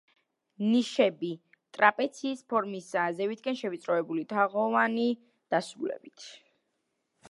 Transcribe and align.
ნიშები 0.69 1.29
ტრაპეციის 1.77 2.41
ფორმისაა, 2.55 3.13
ზევითკენ 3.21 3.61
შევიწროებული, 3.63 4.27
თაღოვანი 4.35 5.09
დასრულებით. 5.55 6.31